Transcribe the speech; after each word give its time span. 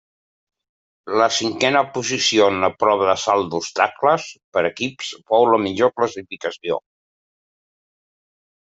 La 1.21 1.27
cinquena 1.39 1.83
posició 1.97 2.47
en 2.53 2.57
la 2.65 2.71
prova 2.85 3.07
de 3.11 3.15
salts 3.25 3.53
d'obstacles 3.53 4.27
per 4.57 4.67
equips 4.73 5.15
fou 5.31 5.49
la 5.55 5.63
millor 5.69 5.97
classificació. 6.01 6.83